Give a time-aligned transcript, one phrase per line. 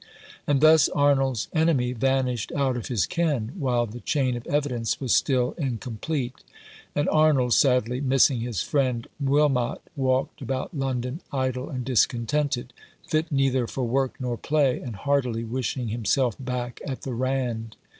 [0.47, 5.13] And thus Arnold's enemy vanished out of his ken, while the chain of evidence was
[5.13, 6.41] still incom plete,
[6.95, 12.73] and Arnold, sadly missing his friend Wilmot, walked about London idle and discontented,
[13.07, 17.75] fit neither for work nor play, and heartily wishing himself back at the Rand.